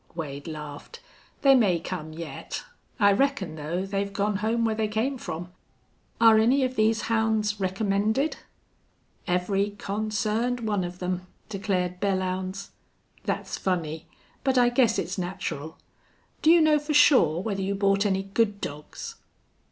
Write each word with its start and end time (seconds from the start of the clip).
Wade 0.15 0.47
laughed. 0.47 0.99
"They 1.43 1.53
may 1.53 1.79
come 1.79 2.11
yet. 2.11 2.63
I 2.99 3.11
reckon, 3.11 3.53
though, 3.53 3.85
they've 3.85 4.11
gone 4.11 4.37
home 4.37 4.65
where 4.65 4.73
they 4.73 4.87
came 4.87 5.19
from. 5.19 5.49
Are 6.19 6.39
any 6.39 6.63
of 6.63 6.75
these 6.75 7.03
hounds 7.03 7.59
recommended?" 7.59 8.37
"Every 9.27 9.75
consarned 9.77 10.61
one 10.61 10.83
of 10.83 10.97
them," 10.97 11.27
declared 11.49 11.99
Belllounds. 12.01 12.69
"That's 13.25 13.59
funny. 13.59 14.07
But 14.43 14.57
I 14.57 14.69
guess 14.69 14.97
it's 14.97 15.19
natural. 15.19 15.77
Do 16.41 16.49
you 16.49 16.61
know 16.61 16.79
for 16.79 16.95
sure 16.95 17.39
whether 17.39 17.61
you 17.61 17.75
bought 17.75 18.03
any 18.03 18.23
good 18.23 18.59
dogs?" 18.59 19.17